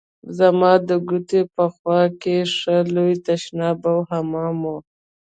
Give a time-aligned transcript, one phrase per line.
[0.37, 4.73] زما د کوټې په خوا کښې ښه لوى تشناب او حمام و.